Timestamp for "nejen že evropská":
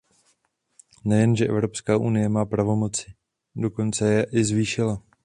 1.03-1.97